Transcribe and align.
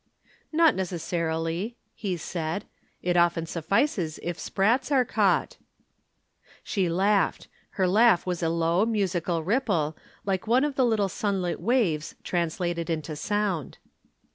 "Not 0.51 0.73
necessarily," 0.73 1.77
he 1.93 2.17
said. 2.17 2.65
"It 3.03 3.15
often 3.15 3.45
suffices 3.45 4.19
if 4.23 4.39
sprats 4.39 4.91
are 4.91 5.05
caught." 5.05 5.57
She 6.63 6.89
laughed. 6.89 7.47
Her 7.77 7.87
laugh 7.87 8.25
was 8.25 8.41
a 8.41 8.49
low 8.49 8.83
musical 8.83 9.43
ripple, 9.43 9.95
like 10.25 10.47
one 10.47 10.63
of 10.63 10.73
the 10.73 10.85
little 10.85 11.07
sunlit 11.07 11.59
waves 11.59 12.15
translated 12.23 12.89
into 12.89 13.15
sound. 13.15 13.77